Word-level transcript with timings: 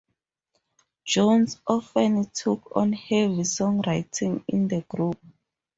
Jones 1.05 1.61
often 1.67 2.27
took 2.31 2.75
on 2.75 2.91
heavy 2.91 3.43
songwriting 3.43 4.43
in 4.47 4.67
the 4.67 4.81
group. 4.81 5.19